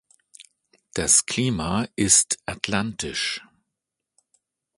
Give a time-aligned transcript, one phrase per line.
[0.95, 3.39] Das Klima ist atlantisch.